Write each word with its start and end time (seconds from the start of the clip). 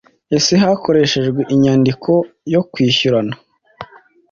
Ese 0.37 0.53
hakoreshejwe 0.63 1.41
inyandiko 1.53 2.11
yo 2.53 2.61
kwishyurana‽ 2.71 3.35